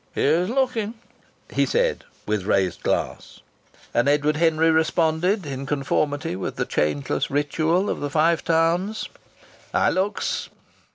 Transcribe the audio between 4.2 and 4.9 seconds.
Henry